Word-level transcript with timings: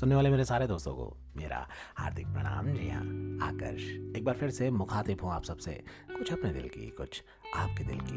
सुनने 0.00 0.14
वाले 0.14 0.30
मेरे 0.30 0.44
सारे 0.44 0.66
दोस्तों 0.66 0.94
को 0.94 1.16
मेरा 1.36 1.68
हार्दिक 1.96 2.26
प्रणाम, 2.26 2.66
जी 2.66 2.88
हाँ 2.88 3.02
आकर्ष। 3.48 3.82
एक 4.16 4.24
बार 4.24 4.34
फिर 4.34 4.50
से 4.50 4.70
मुखातिब 4.70 5.22
हूँ 5.22 5.32
आप 5.32 5.44
सबसे, 5.44 5.84
कुछ 6.18 6.32
अपने 6.32 6.52
दिल 6.52 6.68
की, 6.68 6.86
कुछ 6.86 7.24
आपके 7.56 7.84
दिल 7.84 8.00
की, 8.00 8.16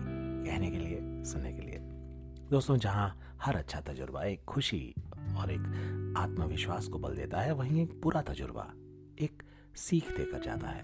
कहने 0.49 0.71
के 0.71 0.77
लिए, 0.77 1.23
सुनने 1.23 1.53
के 1.53 1.61
लिए। 1.61 1.77
दोस्तों, 2.51 2.77
जहाँ 2.77 3.37
हर 3.41 3.55
अच्छा 3.55 3.81
तजुर्बा, 3.81 4.23
एक 4.23 4.43
खुशी 4.45 4.95
और 5.37 5.51
एक 5.51 6.13
आत्मविश्वास 6.17 6.87
को 6.87 6.99
बल 6.99 7.15
देता 7.15 7.41
है, 7.41 7.51
वहीं 7.51 7.83
एक 7.83 8.01
बुरा 8.01 8.21
तजुर्बा, 8.21 8.73
एक 9.21 9.43
सीख 9.75 10.17
देकर 10.17 10.41
जाता 10.41 10.67
है। 10.67 10.81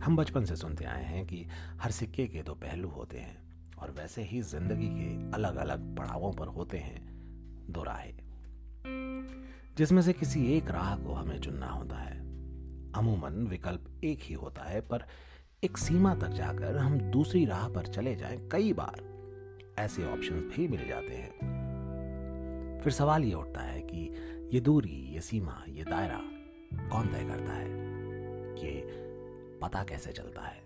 हम 0.00 0.16
बचपन 0.16 0.44
से 0.44 0.56
सुनते 0.56 0.84
आए 0.84 1.04
हैं 1.04 1.26
कि 1.26 1.46
हर 1.80 1.90
सिक्के 1.90 2.26
के 2.26 2.42
दो 2.42 2.54
पहलू 2.54 2.88
होते 2.88 3.18
हैं 3.18 3.42
और 3.78 3.90
वैसे 3.90 4.22
ही 4.22 4.42
ज़िंदगी 4.42 4.88
के 4.88 5.36
अलग 5.36 5.56
अलग 5.56 5.96
पड़ावों 5.96 6.32
पर 6.32 6.46
होते 6.46 6.78
हैं 6.78 7.08
दो 7.70 7.82
राहें। 7.82 8.28
जिसमें 9.78 10.02
से 10.02 10.12
किसी 10.12 10.52
एक 10.52 10.70
राह 10.70 10.96
को 10.96 11.12
हमें 11.12 11.40
चुनना 11.40 11.66
होता 11.66 11.96
है। 11.96 12.20
अमूमन 12.92 13.32
विकल्प 13.32 14.00
एक 14.04 14.18
ही 14.22 14.34
होता 14.34 14.62
है, 14.62 14.80
पर 14.80 15.04
एक 15.64 15.78
सीमा 15.78 16.14
तक 16.14 16.28
जाकर 16.28 16.76
हम 16.76 16.98
दूसरी 16.98 17.44
राह 17.44 17.68
पर 17.68 17.86
चले 17.86 18.16
जाएँ 18.16 18.48
कई 18.52 18.72
बार। 18.72 19.08
ऐसे 19.78 20.06
ऑप्शंस 20.06 20.56
भी 20.56 20.68
मिल 20.68 20.88
जाते 20.88 21.14
हैं। 21.14 21.32
फिर 22.84 22.92
सवाल 22.92 23.24
ये 23.24 23.34
उठता 23.34 23.60
है 23.60 23.80
कि 23.82 24.12
ये 24.52 24.60
दूरी, 24.60 25.14
ये 25.14 25.20
सीमा, 25.20 25.64
ये 25.68 25.84
दायरा 25.84 26.20
कौन 26.88 27.06
तय 27.06 27.24
करता 27.24 27.52
है? 27.52 27.70
ये 28.64 28.86
पता 29.62 29.84
कैसे 29.84 30.12
चलता 30.12 30.42
है? 30.42 30.62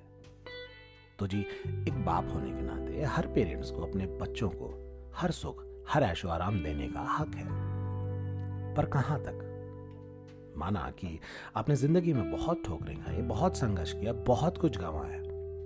तो 1.18 1.26
जी, 1.26 1.40
एक 1.66 2.04
बाप 2.04 2.28
होने 2.34 2.50
के 2.50 2.62
नाते 2.62 3.02
हर 3.02 3.26
पेरेंट्स 3.26 3.70
को, 3.70 3.82
अपने 3.82 4.06
बच्चों 4.06 4.48
को 4.48 4.92
हर 5.16 5.30
सुख, 5.30 5.84
हर 5.88 6.02
ऐशो 6.02 6.28
आराम 6.28 6.62
देने 6.62 6.88
का 6.88 7.00
हक 7.00 7.34
है। 7.34 7.71
पर 8.76 8.86
कहाँ 8.86 9.18
तक? 9.18 9.48
माना 10.56 10.90
कि 10.90 11.18
आपने 11.56 11.76
ज़िंदगी 11.76 12.12
में 12.12 12.30
बहुत 12.30 12.62
ठोकरें 12.66 12.96
खाई, 12.96 13.16
बहुत 13.16 13.56
संघर्ष 13.56 13.92
किया, 13.92 14.12
बहुत 14.12 14.58
कुछ 14.58 14.78
गंवाया, 14.78 15.18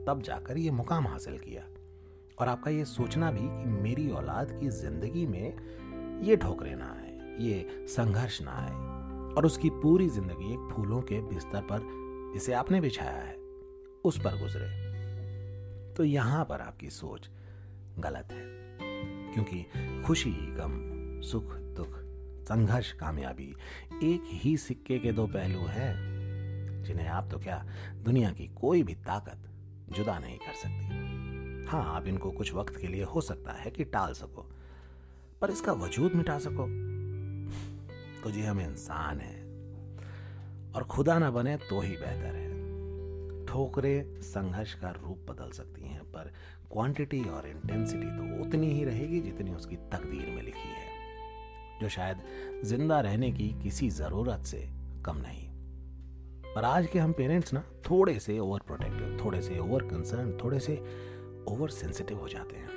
तब 0.06 0.22
जाकर 0.24 0.58
ये 0.58 0.70
मुकाम 0.70 1.06
हासिल 1.06 1.38
किया। 1.38 1.62
और 2.38 2.48
आपका 2.48 2.70
ये 2.70 2.84
सोचना 2.84 3.30
भी 3.30 3.40
कि 3.40 3.68
मेरी 3.82 4.10
औलाद 4.10 4.52
की 4.52 4.68
ज़िंदगी 4.68 5.26
में 5.26 6.22
ये 6.22 6.36
ठोकरें 6.36 6.76
ना 6.76 6.84
आए, 6.84 7.36
ये 7.40 7.86
संघर्ष 7.88 8.40
ना 8.42 8.50
आए, 8.50 9.34
और 9.34 9.46
उसकी 9.46 9.70
पूरी 9.70 10.08
ज़िंदगी 10.08 10.52
एक 10.52 10.72
फूलों 10.72 11.00
के 11.02 11.20
बिस्तर 11.20 11.60
पर 11.60 11.80
जिसे 12.34 12.52
आपने 12.52 12.80
बिछाया 12.80 13.22
है, 13.22 13.36
उस 14.04 14.18
पर 14.18 14.38
गुजरे। 14.38 15.94
तो 15.94 16.04
यहाँ 16.04 16.44
पर 16.44 16.60
आपकी 16.60 16.90
सोच 16.90 17.28
गलत 17.98 18.32
है, 18.32 18.44
क्योंकि 19.34 19.66
खुशी, 20.02 20.30
गम, 20.30 21.20
सुख 21.22 21.52
संघर्ष 22.48 22.92
कामयाबी, 22.92 23.54
एक 24.04 24.28
ही 24.32 24.56
सिक्के 24.56 24.98
के 24.98 25.12
दो 25.12 25.26
पहलू 25.26 25.66
हैं, 25.66 26.82
जिन्हें 26.84 27.08
आप 27.08 27.28
तो 27.30 27.38
क्या 27.38 27.64
दुनिया 28.04 28.30
की 28.30 28.46
कोई 28.60 28.82
भी 28.82 28.94
ताकत 28.94 29.48
जुदा 29.88 30.18
नहीं 30.18 30.38
कर 30.38 30.54
सकती। 30.54 31.66
हाँ 31.66 31.82
आप 31.96 32.06
इनको 32.06 32.30
कुछ 32.30 32.52
वक्त 32.54 32.76
के 32.80 32.86
लिए 32.86 33.04
हो 33.04 33.20
सकता 33.20 33.52
है 33.52 33.70
कि 33.70 33.84
टाल 33.84 34.12
सको, 34.12 34.46
पर 35.40 35.50
इसका 35.50 35.72
वजूद 35.72 36.14
मिटा 36.14 36.38
सको। 36.38 36.66
तो 38.22 38.30
जी 38.30 38.42
हम 38.42 38.60
इंसान 38.60 39.20
हैं, 39.20 40.72
और 40.72 40.84
खुदा 40.84 41.18
ना 41.18 41.30
बने 41.30 41.56
तो 41.68 41.80
ही 41.80 41.96
बेहतर 41.96 42.36
है। 42.36 42.44
ठोकरे 43.46 44.20
संघर्ष 44.22 44.74
का 44.74 44.90
रूप 44.92 45.26
बदल 45.30 45.50
सकती 45.50 45.88
हैं, 45.88 46.02
पर 46.04 46.32
क्वांटिटी 46.72 47.22
और 47.24 47.48
इंटेंसिटी 47.48 48.06
तो 48.06 48.44
उतनी 48.44 48.72
ही 48.72 48.84
रहेगी 48.84 49.20
जितनी 49.20 49.54
उसकी 49.54 49.76
तकदीर 49.76 50.30
में 50.30 50.42
लिखी 50.42 50.68
है। 50.68 50.94
जो 51.80 51.88
शायद 51.88 52.22
ज़िंदा 52.64 53.00
रहने 53.00 53.30
की 53.32 53.48
किसी 53.62 53.88
ज़रूरत 53.90 54.44
से 54.44 54.68
कम 55.06 55.16
नहीं। 55.16 55.44
पर 56.54 56.64
आज 56.64 56.86
के 56.86 56.98
हम 56.98 57.12
पेरेंट्स 57.12 57.52
ना, 57.52 57.62
थोड़े 57.90 58.18
से 58.18 58.38
ओवर 58.38 58.60
प्रोटेक्टिव 58.66 59.18
थोड़े 59.24 59.42
से 59.42 59.58
ओवर 59.58 59.82
कंसर्न 59.82 60.36
थोड़े 60.44 60.60
से 60.60 60.76
ओवर 61.48 61.68
सेंसिटिव 61.70 62.18
हो 62.18 62.28
जाते 62.28 62.56
हैं। 62.56 62.74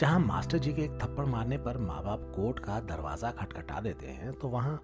जहाँ 0.00 0.18
मास्टर 0.20 0.58
जी 0.58 0.72
के 0.72 0.82
एक 0.82 0.98
थप्पड़ 1.02 1.24
मारने 1.26 1.58
पर 1.58 1.78
माँ 1.78 2.02
बाप 2.04 2.32
कोर्ट 2.36 2.58
का 2.58 2.78
दरवाज़ा 2.80 3.30
खटखटा 3.30 3.80
देते 3.80 4.06
हैं 4.06 4.32
तो 4.32 4.48
वहाँ 4.48 4.80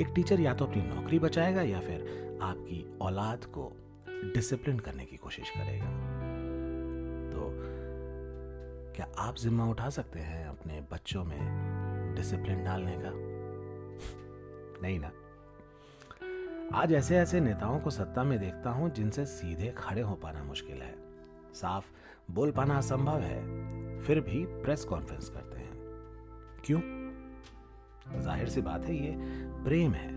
एक 0.00 0.12
टीचर 0.14 0.40
या 0.40 0.54
तो 0.54 0.66
अपनी 0.66 0.82
नौकरी 0.82 1.18
बचाएगा 1.18 1.62
या 1.62 1.80
फिर 1.80 2.38
आपकी 2.42 2.84
औलाद 3.02 3.44
को 3.44 3.70
डिसिप्लिन 4.34 4.78
करने 4.78 5.04
की 5.04 5.16
कोशिश 5.16 5.50
करेगा। 5.50 5.86
तो 7.30 7.50
क्या 8.96 9.06
आप 9.18 9.36
जिम्मा 9.36 9.66
उठा 9.66 9.88
सकते 9.90 10.20
हैं 10.20 10.46
अपने 10.46 10.80
बच्चों 10.92 11.24
में 11.24 11.40
डिसिप्लिन 12.14 12.64
डालने 12.64 12.96
का। 12.98 13.10
नहीं 14.82 15.00
ना। 15.00 15.12
आज 16.74 16.92
ऐसे 16.92 17.16
ऐसे 17.16 17.40
नेताओं 17.40 17.80
को 17.80 17.90
सत्ता 17.90 18.24
में 18.24 18.38
देखता 18.38 18.70
हूँ 18.70 18.90
जिनसे 18.90 19.26
सीधे 19.26 19.74
खड़े 19.78 20.00
हो 20.00 20.14
पाना 20.14 20.44
मुश्किल 20.44 20.76
है। 20.76 20.94
साफ़ 21.54 21.86
बोल 22.30 22.50
पाना 22.50 22.78
असंभव 22.78 23.20
है, 23.20 23.40
फिर 24.00 24.20
भी 24.20 24.44
प्रेस 24.46 24.84
कॉन्फ्रेंस 24.84 25.28
करते 25.28 25.58
हैं। 25.58 25.72
क्यों? 26.64 26.80
ज़ाहिर 28.20 28.48
सी 28.48 28.60
बात 28.60 28.84
है, 28.84 28.96
ये 28.96 29.16
प्रेम 29.64 29.92
है, 29.92 30.10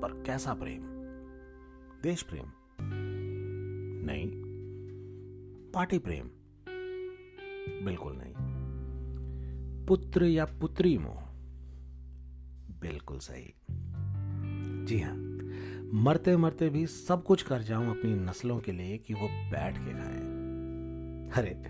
पर 0.00 0.22
कैसा 0.26 0.54
प्रेम? 0.54 0.82
देश 2.02 2.22
प्रेम। 2.22 2.52
नहीं, 4.06 4.30
पार्टी 5.72 5.98
प्रेम। 5.98 6.30
बिल्कुल 7.84 8.12
नहीं। 8.16 8.39
पुत्र 9.90 10.24
या 10.24 10.44
पुत्री 10.44 10.98
मोह? 10.98 11.22
बिल्कुल 12.80 13.18
सही। 13.18 13.54
जी 14.84 15.00
हाँ 15.00 15.16
मरते 16.02 16.36
मरते 16.36 16.68
भी 16.68 16.86
सब 16.86 17.24
कुछ 17.24 17.42
कर 17.42 17.62
जाऊँ 17.62 17.90
अपनी 17.90 18.14
नस्लों 18.14 18.60
के 18.60 18.72
लिए 18.72 18.98
कि 18.98 19.14
वो 19.14 19.28
बैठ 19.28 19.74
के 19.78 19.92
खाएँ। 19.92 20.20
अरे, 21.30 21.62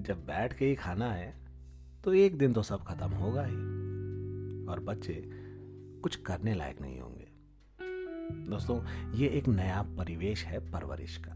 जब 0.00 0.26
बैठ 0.26 0.58
के 0.58 0.66
ही 0.66 0.74
खाना 0.74 1.12
है 1.12 1.36
तो 2.04 2.14
एक 2.14 2.38
दिन 2.38 2.52
तो 2.52 2.62
सब 2.62 2.82
खत्म 2.84 3.10
होगा 3.10 3.44
ही। 3.44 3.56
और 4.66 4.80
बच्चे 4.80 5.30
कुछ 6.00 6.16
करने 6.16 6.54
लायक 6.54 6.80
नहीं 6.80 7.00
होंगे। 7.00 7.28
दोस्तों, 8.50 9.10
ये 9.12 9.28
एक 9.28 9.48
नया 9.48 9.82
परिवेश 9.82 10.44
है 10.44 10.70
परवरिश 10.70 11.16
का। 11.16 11.32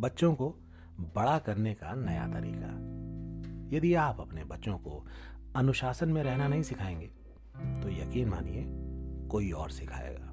बच्चों 0.00 0.34
को 0.34 0.56
बड़ा 1.00 1.38
करने 1.38 1.74
का 1.74 1.94
नया 1.94 2.28
तरीका। 2.28 2.96
यदि 3.76 3.94
आप 3.94 4.20
अपने 4.20 4.44
बच्चों 4.44 4.78
को 4.78 5.06
अनुशासन 5.56 6.08
में 6.08 6.22
रहना 6.22 6.48
नहीं 6.48 6.62
सिखाएँगे। 6.62 7.06
तो 7.82 7.88
यकीन 7.88 8.28
मानिए, 8.28 8.64
कोई 9.28 9.50
और 9.50 9.70
सिखाएगा। 9.70 10.26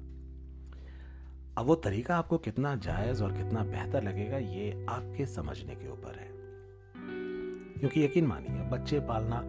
अब 1.58 1.66
वो 1.66 1.74
तरीका 1.74 2.16
आपको 2.16 2.38
कितना 2.38 2.76
जायज़ 2.76 3.22
और 3.22 3.32
कितना 3.32 3.64
बेहतर 3.64 4.02
लगेगा, 4.02 4.38
ये 4.38 4.86
आपके 4.88 5.26
समझने 5.26 5.74
के 5.74 5.88
ऊपर 5.88 6.18
है। 6.18 6.28
क्योंकि 7.78 8.04
यकीन 8.04 8.26
मानिए, 8.26 8.62
बच्चे 8.62 9.00
पालना 9.00 9.40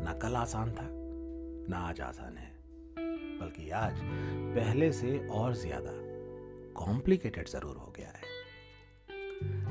न 0.00 0.18
कल 0.22 0.34
आसान 0.36 0.70
था, 0.70 0.88
ना 1.70 1.78
आज 1.78 2.00
आसान 2.00 2.36
है। 2.36 2.58
बल्कि 3.40 3.70
आज 3.70 3.94
पहले 4.54 4.92
से 4.92 5.28
और 5.28 5.54
ज़्यादा 5.54 5.92
कॉम्प्लिकेटेड 6.84 7.48
ज़रूर 7.48 7.76
हो 7.76 7.92
गया 7.96 8.08
है। 8.08 8.38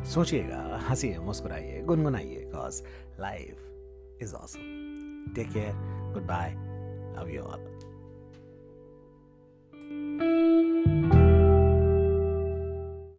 सोचिएगा, 0.05 0.79
हंसिए, 0.89 1.19
मुस्कुराइए, 1.19 1.81
गुनगुनाइए 1.81 2.51
life 3.19 3.63
is 4.21 4.35
awesome 4.35 4.86
Take 5.33 5.53
care. 5.53 5.75
Goodbye. 6.13 6.55
Love 7.15 7.29
you 7.29 7.43
all. 7.43 7.76